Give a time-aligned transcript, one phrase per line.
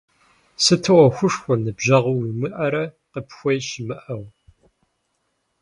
[0.63, 4.23] Сыту ӏуэхушхуэ, ныбжьэгъуи уимыӀэрэ къыпхуеи щымыӀэу?